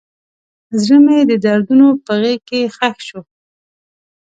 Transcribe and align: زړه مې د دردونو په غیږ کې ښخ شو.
زړه 0.81 0.97
مې 1.05 1.17
د 1.29 1.31
دردونو 1.45 1.87
په 2.05 2.11
غیږ 2.21 2.39
کې 2.49 2.59
ښخ 2.75 2.95
شو. 3.07 3.21